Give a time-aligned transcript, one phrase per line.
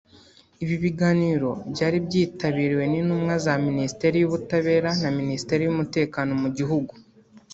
[0.63, 6.93] Ibi biganiro byari byitabiriwe n’intumwa za Minisiteri y’ubutabera na Minisiteri y’Umutekano mu gihugu